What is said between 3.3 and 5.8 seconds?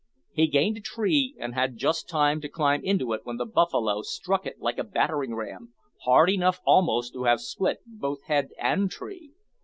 the buffalo struck it like a battering ram,